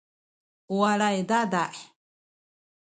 u 0.73 0.75
walay 0.81 1.17
dada’ 1.29 1.63